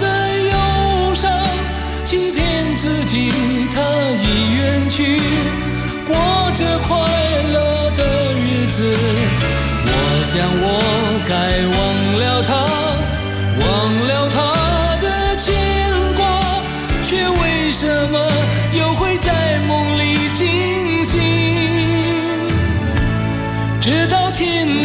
[0.00, 0.04] 的
[0.50, 0.54] 忧
[1.14, 1.30] 伤，
[2.04, 3.30] 欺骗自己
[3.72, 3.76] 他
[4.24, 5.20] 已远去，
[6.04, 6.10] 过
[6.56, 6.88] 着快
[10.30, 10.62] 想我
[11.26, 11.32] 该
[11.72, 11.78] 忘
[12.18, 12.52] 了他，
[13.64, 13.66] 忘
[14.06, 14.36] 了他
[15.00, 15.56] 的牵
[16.18, 16.20] 挂，
[17.02, 18.20] 却为什么
[18.78, 21.18] 又会在梦里惊醒，
[23.80, 24.84] 直到天明。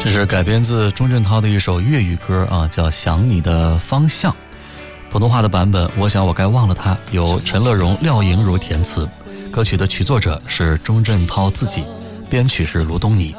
[0.00, 4.32] 这是改编自钟镇涛的一首粤语歌啊，叫《想你的方向》。
[5.10, 9.08] 普通话的版本，我想我该忘了他，由陈乐融、廖莹如填词。
[9.50, 11.84] 歌曲的曲作者是钟镇涛自己，
[12.28, 13.34] 编曲是卢东尼。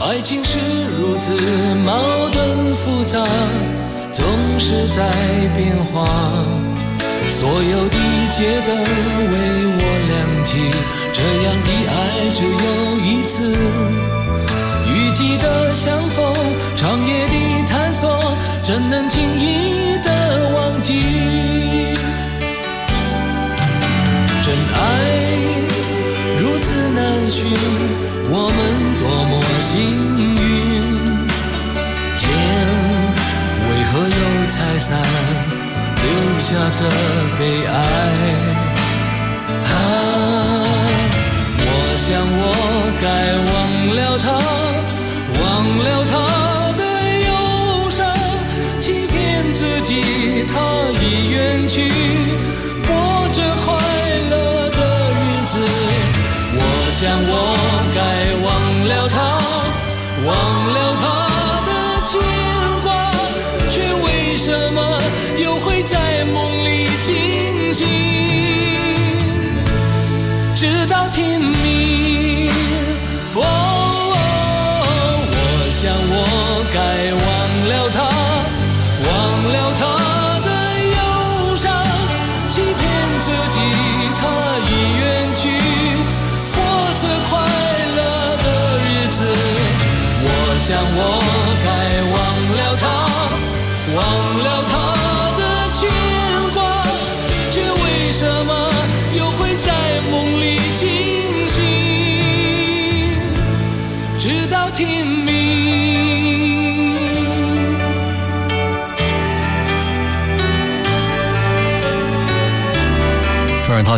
[0.00, 0.58] 爱情是
[0.98, 1.92] 如此矛
[2.30, 3.18] 盾复杂，
[4.10, 4.24] 总
[4.58, 5.12] 是在
[5.54, 6.06] 变化。
[7.28, 7.96] 所有的
[8.30, 8.84] 街灯为
[9.76, 10.58] 我亮起，
[11.12, 14.11] 这样的爱只有一次。
[14.94, 16.34] 雨季的相逢，
[16.76, 20.08] 长夜的探索，怎能轻易的
[20.54, 20.92] 忘记？
[24.44, 24.78] 真爱
[26.38, 27.46] 如此难寻，
[28.28, 28.58] 我们
[29.00, 29.32] 多么
[29.62, 29.72] 幸
[30.36, 30.40] 运。
[32.18, 32.22] 天
[33.68, 34.20] 为何又
[34.50, 34.90] 拆散，
[36.02, 36.06] 留
[36.40, 36.80] 下这
[37.38, 37.74] 悲哀？
[39.64, 39.74] 啊，
[41.58, 41.66] 我
[42.04, 42.42] 想我
[43.00, 43.04] 该
[43.48, 43.52] 忘
[43.96, 44.61] 了他。
[46.12, 46.14] 他
[46.76, 46.82] 的
[47.24, 48.04] 忧伤，
[48.78, 50.54] 欺骗自己他
[51.00, 51.88] 已远去，
[52.86, 52.90] 过
[53.32, 53.66] 着快
[54.28, 54.80] 乐的
[55.16, 55.54] 日子。
[56.54, 56.60] 我
[57.00, 57.00] 想
[57.32, 57.32] 我
[57.96, 57.98] 该
[58.44, 58.46] 忘
[58.90, 59.16] 了他，
[60.26, 60.30] 忘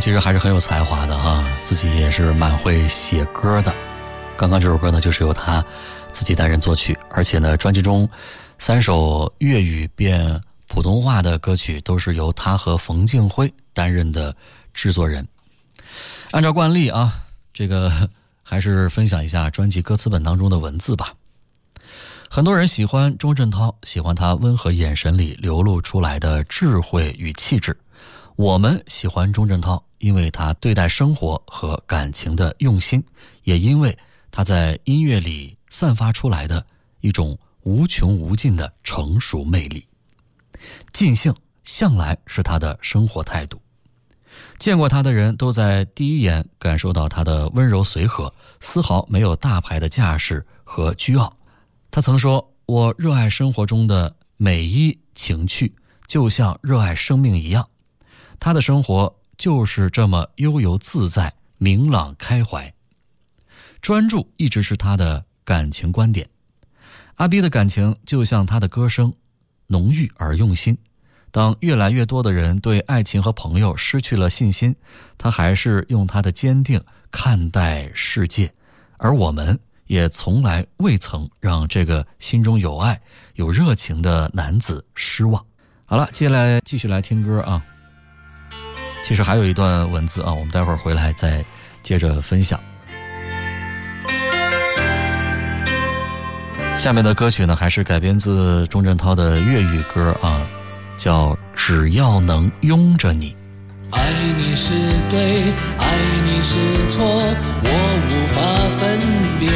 [0.01, 3.73] 其实还是很有才华的哈，自己也是蛮会写歌的。
[4.37, 5.65] 刚刚这首歌呢，就是由他
[6.13, 8.09] 自己担任作曲，而且呢，专辑中
[8.59, 14.35] 三首粤语变普通话的歌曲都是由他和冯敬辉担任的
[14.73, 15.27] 制作人。
[16.33, 17.13] 按照惯例啊，
[17.53, 17.91] 这个
[18.43, 21.15] 还是分享一下专辑歌词本当中的文字吧。
[22.29, 27.77] 很多人喜欢钟镇涛，喜欢他温和眼神里流露出来的智慧与气质。
[28.37, 33.03] 我们喜欢钟镇涛，因为他对待生活和感情的用心，
[33.45, 33.97] 也因为
[34.33, 36.65] 他在音乐里散发出来的
[37.01, 39.87] 一种无穷无尽的成熟魅力。
[40.93, 41.33] 尽兴
[41.63, 43.61] 向来是他的生活态度。
[44.59, 51.33] 见过他的人都在第一眼感受到他的温柔随和，丝毫没有大牌的架势和倨傲。
[51.89, 55.73] 他曾说：“我热爱生活中的每一情趣，
[56.09, 57.65] 就像热爱生命一样。
[58.45, 62.71] 他的生活就是这么悠游自在、明朗开怀。
[63.81, 66.29] 专注一直是他的感情观点。
[67.15, 69.11] 阿斌的感情就像他的歌声，
[69.69, 70.77] 浓郁而用心。
[71.31, 74.77] 当越来越多的人对爱情和朋友失去了信心，
[75.17, 76.79] 他还是用他的坚定
[77.11, 78.53] 看待世界。
[78.99, 83.01] 而我们也从来未曾让这个心中有爱、
[83.37, 85.43] 有热情的男子失望。
[85.87, 87.65] 好了，接下来继续来听歌啊。
[89.05, 91.45] 其实还有一段文字啊，我们待会儿回来再
[91.83, 92.59] 接着分享。
[96.79, 100.49] 下面的歌曲呢，还是改编自钟镇涛的粤语歌啊，
[100.97, 103.37] 叫《只要能拥着你》。
[103.95, 104.03] 爱
[104.39, 104.73] 你是
[105.11, 105.21] 对，
[105.79, 105.87] 爱
[106.25, 107.05] 你是错，
[107.63, 107.69] 我
[108.09, 108.41] 无法
[108.81, 108.99] 分
[109.39, 109.53] 辨。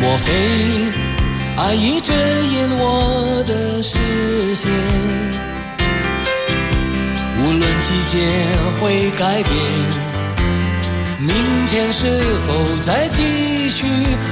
[0.00, 0.32] 莫非
[1.58, 4.70] 爱已遮掩我的视线？
[7.60, 8.16] 无论季节
[8.80, 9.54] 会改变。
[11.18, 11.28] 明
[11.68, 12.06] 天是
[12.46, 13.84] 否再继续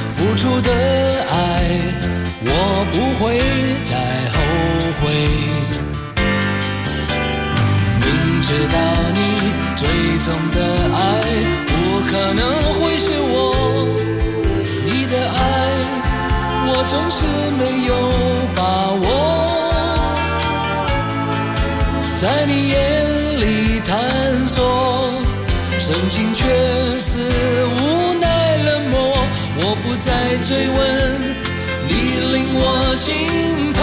[0.09, 0.73] 付出的
[1.31, 1.35] 爱，
[2.41, 3.39] 我不会
[3.85, 3.93] 再
[4.33, 4.37] 后
[4.99, 5.03] 悔。
[8.01, 8.07] 明
[8.41, 8.77] 知道
[9.13, 9.21] 你
[9.77, 9.85] 最
[10.25, 10.57] 终的
[10.97, 10.99] 爱
[11.69, 11.71] 不
[12.09, 12.41] 可能
[12.81, 13.37] 会是我，
[14.87, 15.37] 你的爱
[16.67, 17.19] 我总是
[17.59, 17.93] 没有
[25.89, 26.45] 曾经却
[26.99, 27.19] 是
[27.65, 29.25] 无奈冷漠，
[29.57, 30.79] 我不再追问，
[31.89, 31.91] 你
[32.31, 32.61] 令我
[32.95, 33.78] 心痛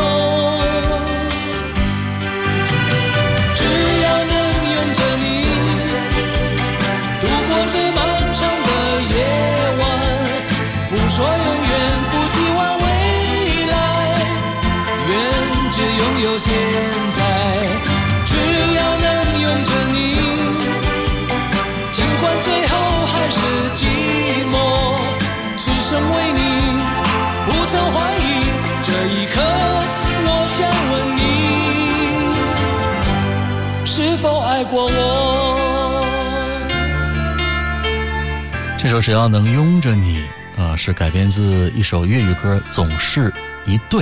[38.95, 40.23] 首《只要能拥着你》
[40.61, 43.33] 啊，是改编自一首粤语歌《总是
[43.65, 44.01] 一对》。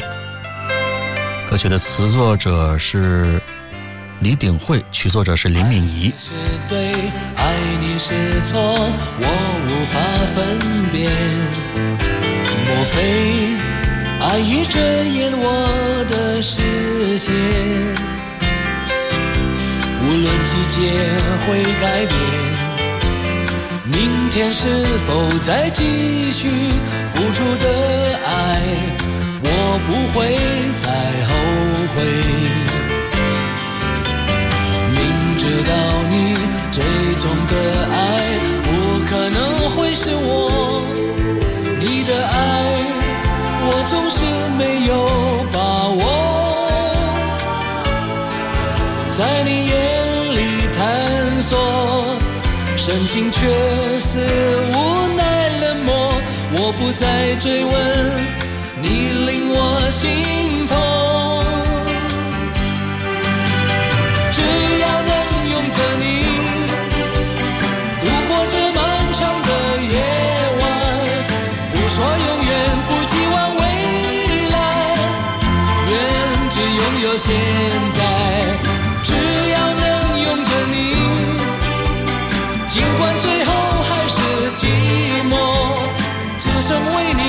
[1.49, 3.41] 歌曲的词作者是。
[4.19, 6.13] 李鼎慧，曲作者是林敏怡。
[6.15, 6.31] 是
[6.69, 6.93] 对，
[7.35, 8.13] 爱你是
[8.47, 8.61] 错，
[9.19, 9.25] 我
[9.67, 9.99] 无法
[10.33, 10.57] 分
[10.93, 11.11] 辨。
[12.67, 12.93] 莫非
[14.21, 17.33] 爱已遮掩我的视线？
[20.03, 20.79] 无论季节
[21.45, 22.15] 会改变，
[24.03, 24.67] 明天是
[25.07, 26.49] 否再继续
[27.07, 28.61] 付出的爱，
[29.41, 29.47] 我
[29.87, 30.27] 不会
[30.75, 30.87] 再
[31.29, 31.31] 后
[31.93, 31.95] 悔。
[34.91, 34.99] 明
[35.37, 35.71] 知道
[36.09, 36.13] 你
[36.69, 36.83] 最
[37.21, 37.53] 终的
[37.93, 37.95] 爱
[38.65, 38.67] 不
[39.07, 39.39] 可能
[39.69, 40.83] 会是我，
[41.79, 42.37] 你的爱
[43.65, 44.19] 我总是
[44.57, 44.91] 没有
[52.85, 53.47] 深情却
[53.97, 54.19] 是
[54.73, 56.21] 无奈冷漠。
[56.51, 57.71] 我不再追问，
[58.81, 58.87] 你
[59.25, 60.75] 令我心痛。
[64.33, 64.41] 只
[64.81, 65.11] 要能
[65.47, 66.03] 拥着你，
[68.01, 68.77] 度过这漫
[69.13, 69.49] 长的
[69.87, 69.95] 夜
[70.59, 70.61] 晚，
[71.71, 72.51] 不说永远，
[72.85, 73.61] 不寄望未
[74.51, 74.55] 来，
[75.87, 75.91] 愿
[76.49, 77.31] 只拥有现
[77.92, 77.92] 在。
[86.63, 87.21] 生为你，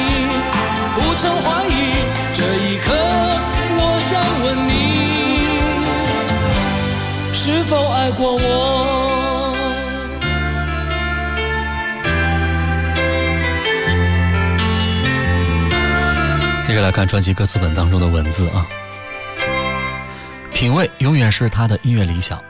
[0.95, 1.93] 不曾怀疑。
[2.35, 2.95] 这一刻，
[3.77, 4.15] 我想
[4.45, 4.73] 问你，
[7.35, 8.39] 是否爱过我？
[16.65, 18.65] 接着来看专辑歌词本当中的文字啊。
[20.53, 22.41] 品味永远是他的音乐理想。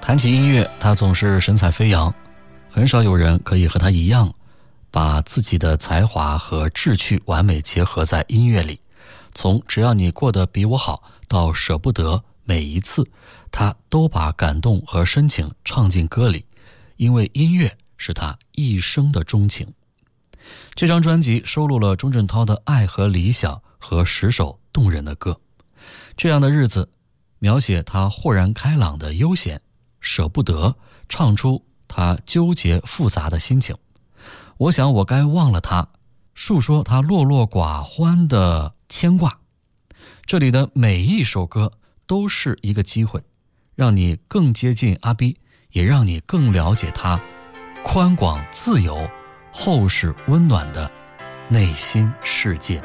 [0.00, 2.12] 谈起音乐，他总是神采飞扬，
[2.68, 4.28] 很少有人可以和他一样，
[4.94, 8.80] 把自己的才华和志趣完美结合在音乐里。
[9.32, 13.04] 从只要你过得比我好，到舍不得，每一次，
[13.50, 16.46] 他都把感动和深情唱进歌里，
[16.94, 19.66] 因为音乐是他一生的钟情。
[20.76, 25.36] 这张专辑收录了钟镇涛的爱和理想和十首动人的歌。
[26.16, 26.88] 这样的日子。
[27.40, 29.60] 描写他豁然开朗的悠闲，
[30.00, 30.74] 舍不得
[31.10, 33.76] 唱出他纠结复杂的心情。
[34.56, 35.88] 我想我该忘了他，
[36.36, 39.38] 诉说他落落寡欢的牵挂。
[40.26, 41.72] 这里的每一首歌
[42.06, 43.20] 都是一个机会，
[43.74, 45.38] 让你更接近阿 B，
[45.72, 47.20] 也让你更了解他
[47.82, 49.08] 宽广、自由、
[49.52, 50.88] 厚实、温暖的
[51.48, 52.80] 内心世界。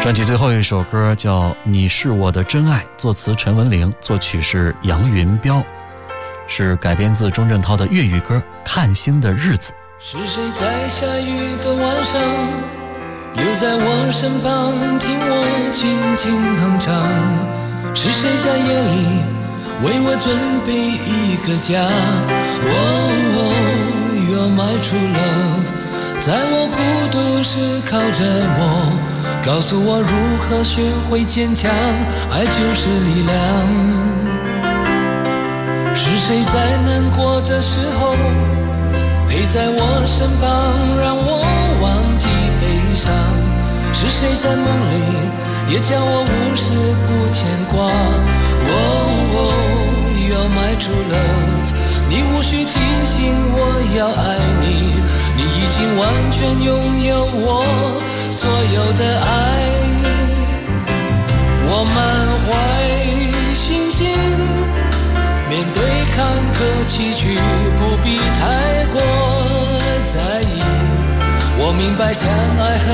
[0.00, 5.60] 专辑最后一首歌叫《你是我的真爱》，作词陈文玲，作曲是杨云彪，
[6.46, 9.72] 是改编自钟镇涛的粤语歌《看星的日子》。
[9.98, 12.20] 是谁在下雨的晚上
[13.34, 16.30] 留在我身旁听我轻轻
[16.60, 16.92] 哼唱？
[17.94, 18.94] 是谁在夜里
[19.82, 20.26] 为我准
[20.66, 21.80] 备一个家
[22.62, 23.10] ？Oh,
[24.28, 25.66] you're my true love，
[26.20, 26.76] 在我孤
[27.10, 28.24] 独时靠着
[28.58, 28.62] 我，
[29.44, 31.70] 告诉我如何学会坚强，
[32.30, 34.15] 爱就是力量。
[36.26, 38.16] 谁在难过的时候？
[39.28, 41.30] 陪在我身旁，让我
[41.80, 41.86] 忘
[42.18, 42.26] 记
[42.58, 42.66] 悲
[42.96, 43.14] 伤。
[43.94, 44.94] 是谁在梦里
[45.70, 46.74] 也叫我无时
[47.06, 47.76] 不牵挂
[48.66, 49.38] ？Oh,
[50.18, 51.70] you're my true love，
[52.10, 52.74] 你无需提
[53.04, 53.14] 醒
[53.52, 53.58] 我
[53.96, 54.66] 要爱你，
[55.36, 56.02] 你已经完
[56.32, 56.66] 全拥
[57.04, 57.62] 有我
[58.32, 59.30] 所有的爱。
[61.68, 61.96] 我满
[62.42, 62.48] 怀
[63.54, 64.04] 信心，
[65.48, 65.82] 面对
[66.16, 67.38] 坎坷崎岖，
[67.78, 69.00] 不必太过。
[70.06, 70.62] 在意，
[71.58, 72.86] 我明白相爱很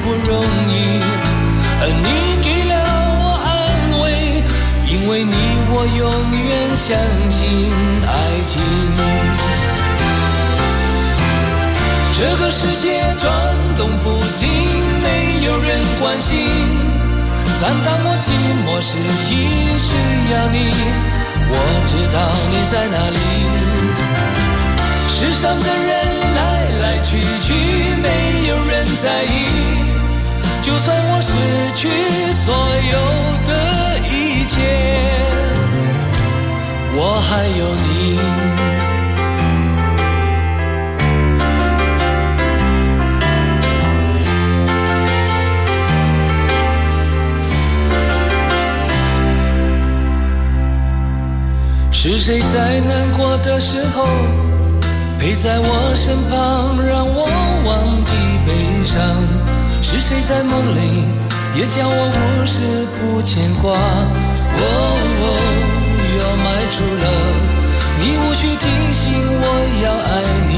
[0.00, 1.02] 不容易，
[1.80, 2.06] 而你
[2.42, 2.74] 给了
[3.20, 3.48] 我安
[4.00, 4.04] 慰，
[4.86, 5.34] 因为你
[5.70, 6.02] 我永
[6.44, 6.92] 远相
[7.30, 7.40] 信
[8.06, 8.10] 爱
[8.48, 8.52] 情。
[12.16, 13.24] 这个世界转
[13.76, 14.04] 动不
[14.38, 14.48] 停，
[15.02, 16.32] 没有人关心，
[17.60, 18.30] 但当我寂
[18.64, 18.96] 寞时，
[19.30, 19.32] 一
[19.78, 19.88] 需
[20.32, 20.56] 要你，
[21.54, 22.16] 我知道
[22.50, 23.18] 你在哪里。
[25.08, 25.90] 世上的人
[26.36, 26.64] 来。
[26.74, 27.54] 来去去，
[28.02, 29.26] 没有人在意。
[30.60, 31.30] 就算我失
[31.74, 31.88] 去
[32.44, 32.52] 所
[32.92, 32.94] 有
[33.46, 33.50] 的
[34.10, 34.54] 一切，
[36.94, 38.83] 我还有你。
[52.06, 54.04] 是谁在难过的时候？
[55.18, 57.24] 陪在我身旁，让我
[57.64, 58.12] 忘记
[58.44, 58.52] 悲
[58.84, 59.00] 伤。
[59.80, 61.08] 是谁在梦里
[61.56, 65.00] 也叫我无时不牵挂？Oh,
[66.12, 67.40] you're my true love，
[67.98, 69.00] 你无需提醒
[69.40, 69.42] 我
[69.82, 70.12] 要爱
[70.46, 70.52] 你，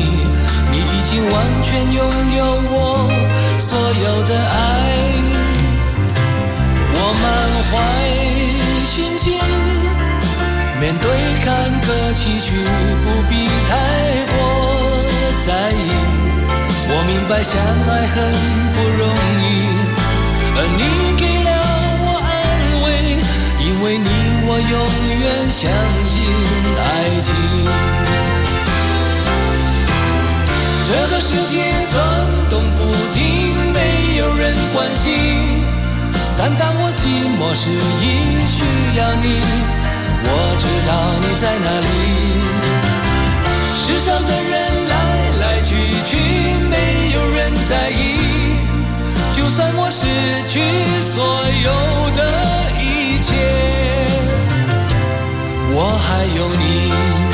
[0.72, 2.02] 你已经完全拥
[2.38, 2.42] 有
[2.72, 2.74] 我
[3.60, 4.58] 所有的爱。
[6.90, 7.24] 我满
[7.70, 7.72] 怀
[8.84, 9.75] 信心。
[10.86, 11.10] 面对
[11.44, 11.50] 坎
[11.82, 11.84] 坷
[12.14, 12.46] 崎岖，
[13.02, 13.34] 不必
[13.68, 13.74] 太
[14.30, 14.38] 过
[15.44, 15.90] 在意。
[16.88, 17.58] 我明白相
[17.90, 18.14] 爱很
[18.70, 19.02] 不容
[19.42, 19.44] 易，
[20.54, 20.80] 而你
[21.18, 21.50] 给了
[22.06, 22.30] 我安
[22.84, 22.86] 慰，
[23.66, 24.06] 因为你
[24.46, 24.78] 我永
[25.24, 25.66] 远相
[26.06, 26.14] 信
[26.78, 26.86] 爱
[27.20, 27.34] 情。
[30.86, 31.98] 这个世界转
[32.48, 32.78] 动不
[33.12, 33.18] 停，
[33.72, 35.64] 没有人关心，
[36.38, 38.62] 但当我寂寞时，一需
[38.96, 39.75] 要你。
[40.28, 40.90] 我知道
[41.22, 41.88] 你在哪里。
[43.76, 44.54] 世上的人
[44.88, 44.94] 来
[45.40, 45.70] 来去
[46.04, 46.10] 去，
[46.68, 46.74] 没
[47.14, 47.94] 有人在意。
[49.36, 50.06] 就算我失
[50.48, 50.54] 去
[51.14, 51.14] 所
[51.64, 51.70] 有
[52.16, 52.20] 的
[52.80, 52.84] 一
[53.22, 53.28] 切，
[55.70, 57.25] 我还有你。